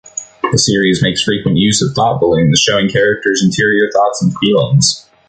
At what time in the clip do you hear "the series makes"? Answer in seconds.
0.51-1.21